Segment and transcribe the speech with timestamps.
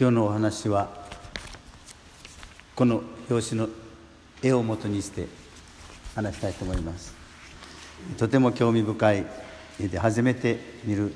[0.00, 0.88] 今日のお話は
[2.76, 3.68] この表紙の
[4.40, 5.26] 絵をもとにして
[6.14, 7.16] 話したいと思います。
[8.16, 9.26] とても興味深い
[9.80, 11.12] 絵で初めて見る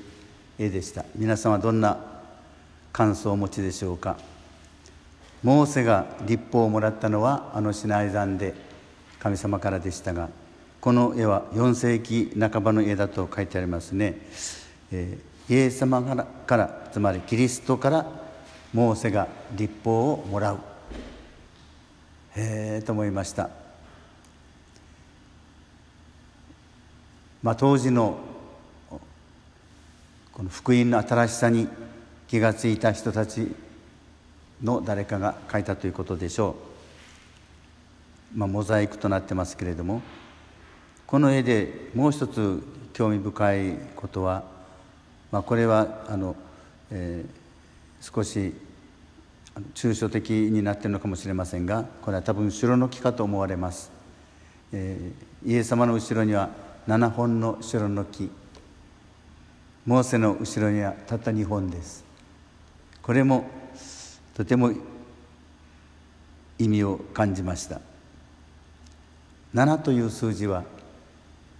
[0.58, 1.04] 絵でした。
[1.14, 1.96] 皆さんはどんな
[2.92, 4.16] 感想をお持ちでしょうか。
[5.44, 8.52] モーセが立法をもらったのはあのシナイ山で
[9.20, 10.28] 神様からでしたが
[10.80, 14.18] この絵は4世紀半ばの絵だと書いてありますね、
[14.90, 18.21] えー、イエス様からつまりキリストから
[18.72, 20.58] モーセが立法をもらう。
[22.34, 23.50] へえと思いました。
[27.42, 28.18] まあ当時の
[28.88, 31.68] この福音の新しさに
[32.28, 33.54] 気がついた人たち
[34.62, 36.56] の誰かが書いたということでしょ
[38.34, 40.00] う、まあ、モザイクとなってますけれども
[41.06, 42.62] この絵でもう一つ
[42.94, 44.44] 興味深いことは、
[45.30, 46.34] まあ、これはあの、
[46.90, 47.42] えー
[48.02, 48.52] 少し
[49.74, 53.92] 抽象的になっているのかもしれませんがこれは多分城の木かと思われます、
[54.72, 56.50] えー、イエス様の後ろには
[56.88, 58.28] 7本の城の木。
[59.86, 62.04] モーセの後ろにはたった2本です。
[63.02, 63.46] これも
[64.34, 64.72] とても
[66.58, 67.80] 意味を感じました。
[69.54, 70.64] 7という数字は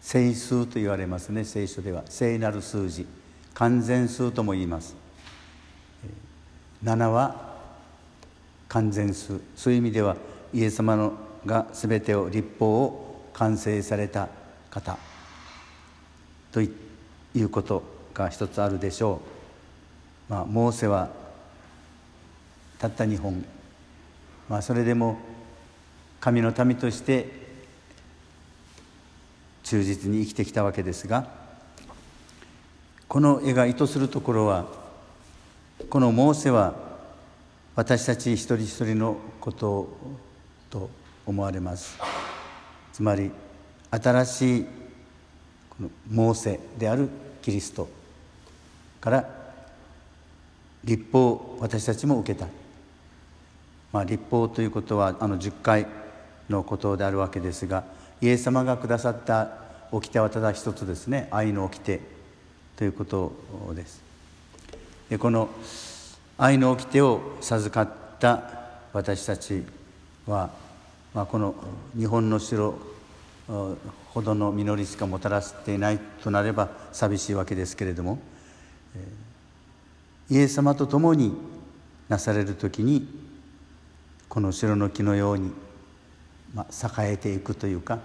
[0.01, 1.45] 聖数と言われますね。
[1.45, 2.03] 聖書では。
[2.07, 3.07] 聖なる数字。
[3.55, 4.97] 完全数とも言います。
[6.83, 7.52] 7は
[8.73, 10.17] 完全数そういう意味では
[10.55, 11.13] イエス様の
[11.45, 14.29] が全てを立法を完成された
[14.71, 14.97] 方。
[16.53, 16.71] とい
[17.35, 17.83] うこと
[18.15, 19.21] が一つあるでしょ
[20.29, 20.33] う。
[20.33, 21.11] まあ、モーセは
[22.79, 23.45] たった2本、
[24.49, 25.19] まあ、それでも
[26.21, 27.43] 神の民として
[29.65, 31.29] 忠実に生きてきたわけですが
[33.09, 34.67] この絵が意図するところは
[35.91, 36.75] このモーセは
[37.75, 39.89] 私たち一人一人のこと
[40.69, 40.91] と
[41.25, 41.99] 思われます。
[42.93, 43.31] つまり
[43.91, 44.67] 新しい
[45.71, 47.09] このモーセである
[47.41, 47.89] キリスト
[49.01, 49.29] から
[50.85, 52.47] 立法を私たちも受けた、
[53.91, 55.87] まあ、立法ということはあの10回
[56.51, 57.85] のことであるわけですが
[58.21, 59.51] イエス様がくださった
[59.91, 61.29] 掟はただ一つですね。
[61.31, 62.01] 愛の掟
[62.77, 63.33] ということ
[63.75, 64.03] です。
[65.09, 65.49] でこの
[66.43, 68.43] 愛の掟を授かった
[68.93, 69.63] 私たち
[70.27, 70.51] は、
[71.15, 71.55] まあ、この
[71.97, 72.75] 日本の城
[73.47, 78.19] ほどの実りしかもたらしていないとなれば寂しいわけですけれども
[80.31, 81.33] イエス様と共に
[82.09, 83.07] なされる時に
[84.29, 85.53] この城の木のように、
[86.55, 88.01] まあ、栄えていくというか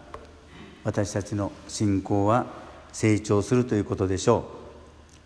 [0.84, 2.46] 私たちの信仰は
[2.94, 4.46] 成長するということでしょ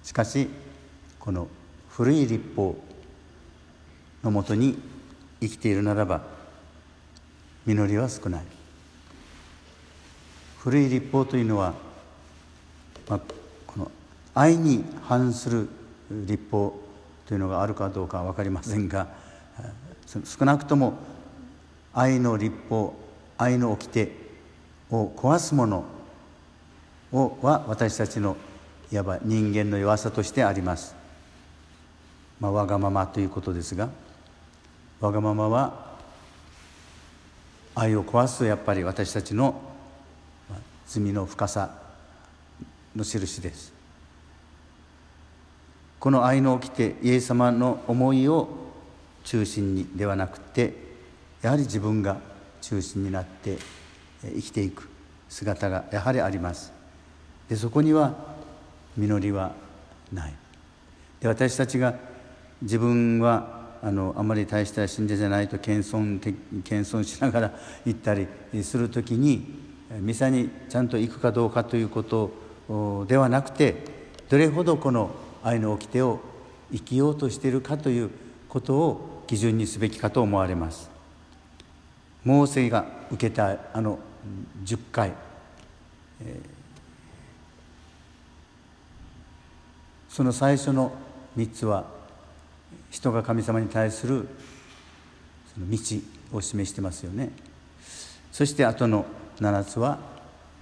[0.03, 0.07] う。
[0.07, 0.47] しかし
[1.19, 1.49] この
[1.89, 2.81] 古い立法
[4.23, 4.77] のもとに
[5.39, 6.21] 生きているならば
[7.65, 8.41] 実りは少ない。
[10.59, 11.73] 古い立法というのは、
[13.09, 13.19] まあ、
[13.65, 13.91] この
[14.35, 15.67] 愛に反する
[16.11, 16.79] 立法
[17.25, 19.07] というのがあるかどうかは分かりませんが
[20.25, 20.93] 少なくとも
[21.93, 22.93] 愛の立法
[23.37, 24.11] 愛の掟
[24.91, 25.85] を壊すもの
[27.11, 28.37] をは私たちの
[28.91, 30.95] いわば人間の弱さとしてあります。
[32.39, 33.89] まあ、わがままということですが
[35.01, 35.91] わがままは
[37.73, 39.59] 愛を壊すやっぱり私たちの
[40.85, 41.75] 罪の深さ
[42.95, 43.73] の印です。
[45.99, 48.47] この愛の起きてイエス様の思いを
[49.23, 50.73] 中心にではなくて
[51.41, 52.17] やはり自分が
[52.61, 53.57] 中心になって
[54.23, 54.87] 生きていく
[55.29, 56.71] 姿がやはりあります。
[57.49, 58.13] でそこには
[58.97, 59.53] 実りは
[60.13, 60.33] ない。
[61.19, 61.95] で私たちが
[62.61, 66.19] 自分はあのあまり大した信者じゃないと謙遜
[66.63, 67.53] 謙遜しながら
[67.85, 68.27] 行ったり
[68.63, 69.59] する時に
[69.99, 72.31] ミサにちゃんと行くかどうかということ
[73.07, 73.83] ではなくて
[74.29, 75.11] どれほどこの
[75.43, 76.19] 愛の掟を
[76.71, 78.11] 生きようとしているかという
[78.47, 80.89] ことを基準にすべきかと思われます。
[82.23, 83.97] モーセが受けたあの
[84.63, 85.13] 10回、
[86.23, 86.39] えー、
[90.07, 90.93] その最初の
[91.35, 92.00] 3つは
[92.89, 94.27] 人が神様に対する
[95.53, 95.77] その道
[96.33, 97.31] を示してますよね。
[98.31, 99.05] そして後の
[99.39, 99.99] 7つは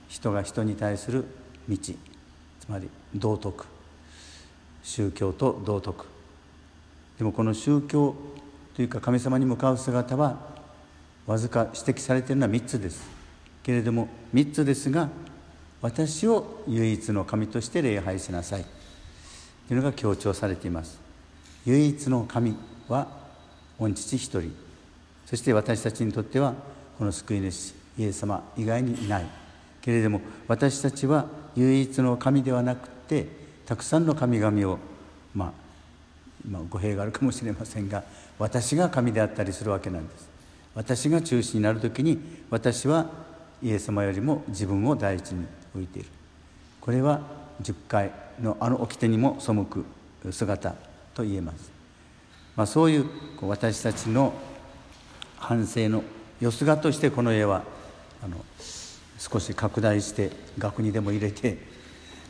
[0.08, 1.26] 人が人に対する
[1.68, 1.78] 道。
[1.78, 1.96] つ
[2.68, 3.66] まり道徳。
[4.84, 6.06] 宗教と道徳。
[7.18, 8.16] でもこの宗教
[8.76, 10.38] というか神様に向かう姿は
[11.28, 13.08] わずか指摘されているのは3つです。
[13.62, 15.10] けれども3つですが
[15.82, 18.66] 私を唯一の神として礼拝しなさい。
[19.68, 21.09] というのが強調されています。
[21.66, 22.56] 唯一の神
[22.88, 23.08] は
[23.78, 24.54] 御父一人
[25.26, 26.54] そして私たちにとっては
[26.98, 29.26] この救い主イエス様以外にいない
[29.82, 33.28] けれども私たちは唯一の神ではなくて
[33.66, 34.80] たくさんの神々を
[35.36, 35.70] まあ
[36.48, 38.04] まあ、語弊があるかもしれませんが
[38.38, 40.30] 私が神であったりするわけなんです
[40.76, 42.20] 私が中心になる時に
[42.50, 43.10] 私は
[43.62, 45.46] イエス様よりも自分を第一に
[45.76, 46.10] 置いている
[46.80, 47.22] これは
[47.62, 49.86] 10回のあの掟にも背く
[50.32, 50.76] 姿
[51.20, 51.70] と言えます、
[52.56, 53.06] まあ、そういう
[53.42, 54.34] 私たちの
[55.38, 56.02] 反省の
[56.40, 57.64] よすがとしてこの絵は
[58.24, 58.38] あの
[59.18, 61.58] 少し拡大して額にでも入れて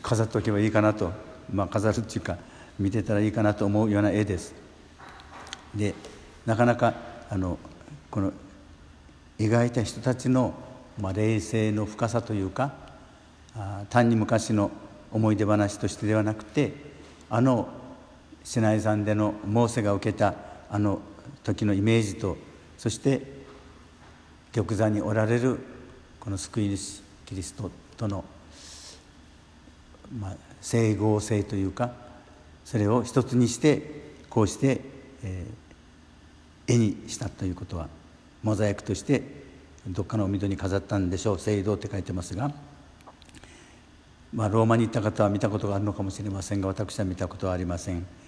[0.02, 1.12] 飾っておけばいいかなと、
[1.52, 2.36] まあ、飾るっていうか
[2.80, 4.54] 見てたらいいかなと思うような絵です。
[5.74, 5.94] で
[6.44, 6.94] なかなか
[7.28, 7.58] あの
[8.10, 8.32] この
[9.38, 10.54] 描いた人たちの、
[11.00, 12.72] まあ、冷静の深さというか
[13.54, 14.72] あ単に昔の
[15.12, 16.72] 思い出話としてではなくて
[17.28, 17.68] あの
[18.44, 20.34] シナイ山でのモーセが受けた
[20.70, 21.00] あの
[21.44, 22.36] 時のイメージと
[22.78, 23.22] そして
[24.52, 25.58] 玉座におられる
[26.18, 28.24] この救い主キリストとの、
[30.18, 31.92] まあ、整合性というか
[32.64, 34.80] それを一つにしてこうして、
[35.22, 37.88] えー、絵にしたということは
[38.42, 39.22] モザイクとして
[39.86, 42.52] どっかの海戸に飾ったんでしょう聖堂って書いてますが、
[44.32, 48.19] まあ、ローマに行った方は見たことがあるのかもしれませんが私は見たことはありません。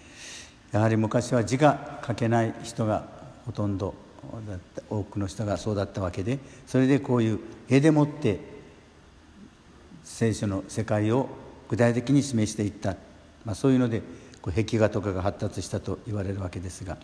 [0.72, 3.06] やはり昔は字が書けない人が
[3.46, 3.94] ほとんど
[4.88, 8.40] 多くの人がそうだったわけでそれでこういう絵でもって
[10.04, 11.28] 聖書の世界を
[11.69, 12.96] 具体的に示していった、
[13.44, 14.02] まあ、そういうので
[14.40, 16.96] こう壁画とかが発達したと言われるわけですが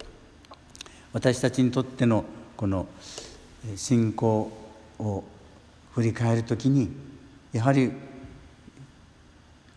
[1.12, 2.24] 私たちにとっての
[2.56, 2.86] この
[3.76, 4.50] 信仰
[4.98, 5.24] を
[5.94, 6.90] 振り返る時に
[7.52, 7.92] やはり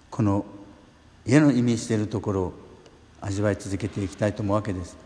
[0.10, 0.46] この
[1.26, 2.54] 家の意味しているところを
[3.22, 4.98] 味わい続けていきたいと思うわけです。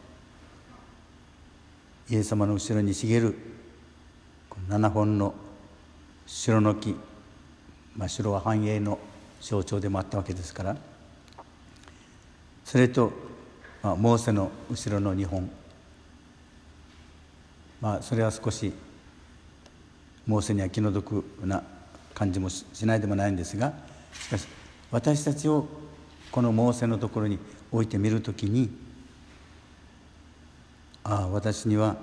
[2.09, 3.35] イエス様の後ろに茂る
[4.69, 5.33] 7本の
[6.25, 6.95] 白の木、
[7.95, 9.00] まあ、白は繁栄の
[9.41, 10.77] 象徴でもあったわけですから
[12.63, 13.12] それと、
[13.83, 15.50] まあ、モーセの後ろの2本
[17.81, 18.73] まあそれは少し
[20.25, 21.63] モーセには気の毒な
[22.13, 23.73] 感じもしないでもないんですが
[24.13, 24.47] しかし
[24.91, 25.68] 私たちを
[26.31, 27.38] このモーセのところに
[27.71, 28.69] 置いてみるときに
[31.03, 31.97] ああ私には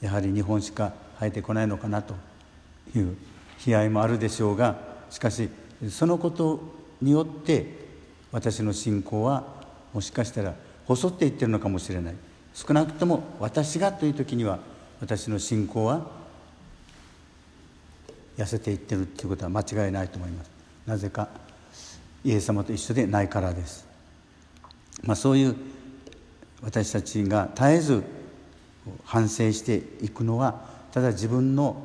[0.00, 2.14] やはり日本しか生えてこないのかなと
[2.94, 3.16] いう
[3.66, 4.78] 悲哀もあるでしょうが
[5.10, 5.48] しかし
[5.90, 6.60] そのこと
[7.00, 7.86] によって
[8.32, 9.44] 私の信仰は
[9.92, 10.54] もしかしたら
[10.86, 12.14] 細っていってるのかもしれない。
[12.54, 14.58] 少なくとも私がという時には
[15.00, 16.06] 私の信仰は
[18.36, 20.50] 痩せていってるっていうことは間違いないと思います。
[20.86, 21.28] なぜか
[22.24, 23.85] イエス様と一緒でないからです、
[25.04, 25.56] まあ、そういう
[26.62, 28.02] 私たちが絶えず
[29.04, 30.62] 反省していくのは
[30.92, 31.76] ただ自分の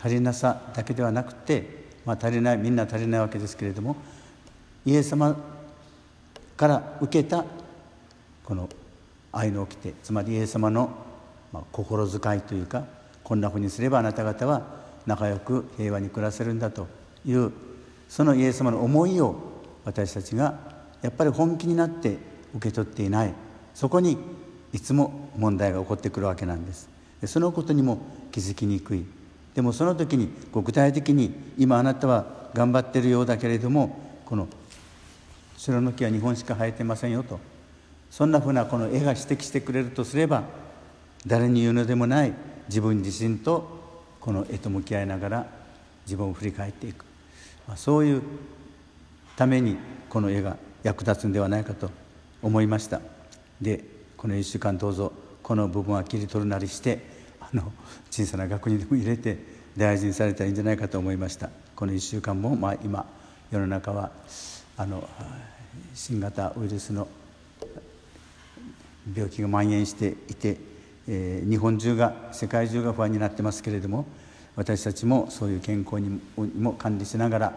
[0.00, 3.96] 足りなさだけではなくて、まあ、足りないみんな足りないわけですけれども
[4.86, 5.36] イエス様
[6.56, 7.44] から受けた
[8.44, 8.68] この
[9.32, 10.90] 愛の掟つまりイエス様の
[11.72, 12.84] 心遣いというか
[13.22, 16.86] こんなふうにすればあなた方は仲良く平和に暮らせるんだと
[17.26, 17.52] いう
[18.08, 19.36] そのイエス様の思いを
[19.84, 20.58] 私たちが
[21.02, 22.18] やっぱり本気になって
[22.54, 23.34] 受け取っていない。
[23.74, 24.18] そこに
[24.72, 26.88] いつも問題が起こってくるわけなんです。
[27.26, 27.98] そのことにも
[28.32, 29.04] 気づきにくい。
[29.54, 34.48] でもその時に具体的に今あなたは頑張ってるようだけれどもこの
[35.56, 37.38] 白の木は日本しか生えてませんよと。
[38.10, 40.42] そんなふうなこの絵が指摘してくれるとすれば
[41.26, 42.32] 誰に言うのでもない
[42.68, 43.80] 自分自身と
[44.20, 45.46] この絵と向き合いながら
[46.06, 47.04] 自分を振り返っていく、
[47.68, 48.22] まあ、そういう
[49.36, 49.76] ために
[50.08, 51.90] この絵が役立つんではないかと
[52.42, 53.00] 思いました。
[53.60, 53.84] で
[54.16, 57.00] この1週間どうぞこの部分は切り取るなりして
[57.40, 57.72] あの
[58.10, 59.38] 小さな額にでも入れて
[59.76, 61.50] 大事にされたらいいんじゃないかと思いました。
[61.74, 63.06] この1週間も、まあ、今
[63.50, 64.10] 世の中は
[64.76, 65.08] あの
[65.94, 67.08] 新型ウイルスの
[69.14, 70.58] 病気が蔓延していて、
[71.08, 74.06] えー、日本中が世界中が不安になってますけれども
[74.56, 76.20] 私たちもそういう健康に
[76.58, 77.52] も管理しながら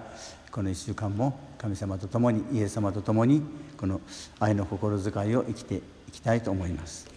[0.52, 3.42] この1週間も神様と共にイエス様と共に
[3.84, 4.00] この
[4.40, 5.82] 愛の心遣いを生きてい
[6.14, 7.13] きたいと思います。